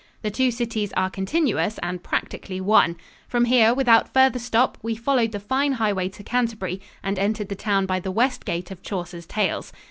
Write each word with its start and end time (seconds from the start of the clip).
The 0.23 0.31
two 0.31 0.49
cities 0.49 0.91
are 0.93 1.11
continuous 1.11 1.77
and 1.83 2.01
practically 2.01 2.59
one. 2.59 2.95
From 3.27 3.45
here, 3.45 3.71
without 3.71 4.11
further 4.11 4.39
stop, 4.39 4.79
we 4.81 4.95
followed 4.95 5.31
the 5.31 5.39
fine 5.39 5.73
highway 5.73 6.09
to 6.09 6.23
Canterbury 6.23 6.81
and 7.03 7.19
entered 7.19 7.49
the 7.49 7.55
town 7.55 7.85
by 7.85 7.99
the 7.99 8.09
west 8.09 8.43
gate 8.43 8.71
of 8.71 8.81
Chaucer's 8.81 9.27
Tales. 9.27 9.71